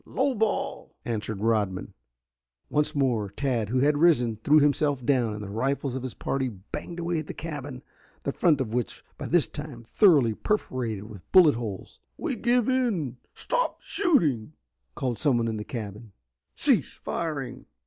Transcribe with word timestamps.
Low 0.03 0.33
ball!" 0.33 0.95
answered 1.05 1.41
Rodman. 1.41 1.93
Once 2.71 2.95
more 2.95 3.29
Tad, 3.29 3.69
who 3.69 3.81
had 3.81 3.99
risen, 3.99 4.37
threw 4.43 4.59
himself 4.59 5.05
down, 5.05 5.35
and 5.35 5.43
the 5.43 5.49
rifles 5.51 5.95
of 5.95 6.01
his 6.01 6.15
party 6.15 6.49
banged 6.49 6.97
away 6.99 7.19
at 7.19 7.27
the 7.27 7.35
cabin, 7.35 7.83
the 8.23 8.31
front 8.31 8.59
of 8.59 8.73
which 8.73 9.03
was 9.05 9.13
by 9.19 9.27
this 9.31 9.45
time 9.45 9.83
thoroughly 9.83 10.33
perforated 10.33 11.03
with 11.03 11.31
bullet 11.31 11.53
holes. 11.53 11.99
"We 12.17 12.35
give 12.35 12.67
in. 12.67 13.17
Stop 13.35 13.79
shooting!" 13.83 14.53
called 14.95 15.19
someone 15.19 15.47
in 15.47 15.57
the 15.57 15.63
cabin. 15.63 16.13
"Cease 16.55 16.93
firing!" 16.95 17.67